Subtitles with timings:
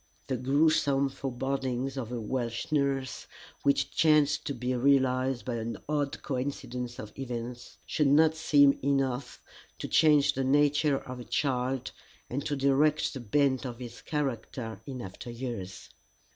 [0.25, 3.27] The gruesome forebodings of a Welsh nurse,
[3.61, 9.43] which chanced to be realized by an odd coincidence of events, should not seem enough
[9.77, 11.91] to change the nature of a child
[12.31, 15.89] and to direct the bent of his character in after years.